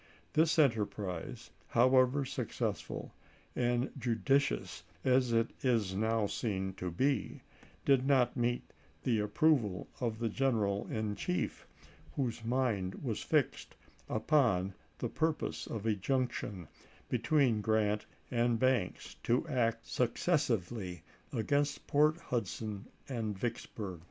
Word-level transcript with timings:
This 0.33 0.57
enterprise, 0.57 1.51
however 1.67 2.25
successful 2.25 3.13
and 3.55 3.91
judi 3.99 4.41
cious 4.41 4.81
as 5.05 5.31
it 5.31 5.51
is 5.63 5.93
now 5.93 6.25
seen 6.25 6.73
to 6.77 6.89
be, 6.89 7.43
did 7.85 8.07
not 8.07 8.35
meet 8.35 8.63
the 9.03 9.19
approval 9.19 9.87
of 9.99 10.17
the 10.17 10.27
general 10.27 10.87
in 10.87 11.15
chief, 11.15 11.67
whose 12.15 12.43
mind 12.43 12.95
was 13.03 13.21
fixed 13.21 13.75
upon 14.09 14.73
the 14.97 15.07
purpose 15.09 15.67
of 15.67 15.85
a 15.85 15.93
junction 15.93 16.67
between 17.07 17.61
Grant 17.61 18.07
and 18.31 18.57
Banks, 18.57 19.17
to 19.21 19.47
act 19.47 19.85
successively 19.85 21.03
against 21.31 21.85
Port 21.85 22.17
Hudson 22.17 22.87
and 23.07 23.37
Vicksburg. 23.37 23.99